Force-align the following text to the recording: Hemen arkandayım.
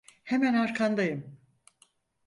Hemen 0.23 0.53
arkandayım. 0.53 1.37